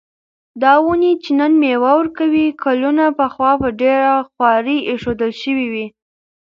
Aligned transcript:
دا 0.61 0.73
ونې 0.83 1.11
چې 1.23 1.31
نن 1.39 1.51
مېوه 1.61 1.91
ورکوي، 1.99 2.47
کلونه 2.63 3.03
پخوا 3.19 3.51
په 3.61 3.69
ډېره 3.81 4.13
خواري 4.29 4.77
ایښودل 4.89 5.31
شوې 5.41 5.67
وې. 5.73 5.85